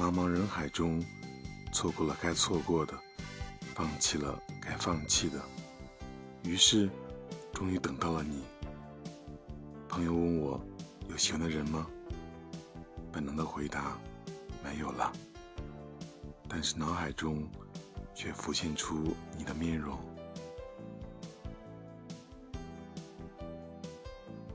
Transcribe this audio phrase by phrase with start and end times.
[0.00, 1.04] 茫茫人海中
[1.74, 2.98] 错过了该错过的
[3.74, 5.38] 放弃了该放弃的
[6.42, 6.88] 于是
[7.52, 8.42] 终于等到了你。
[9.90, 10.58] 朋友问我
[11.10, 11.86] 有喜欢的人吗？
[13.12, 13.98] 本能的回答
[14.64, 15.12] 没有了。
[16.48, 17.46] 但是脑海中
[18.14, 19.98] 却浮现出你的面容。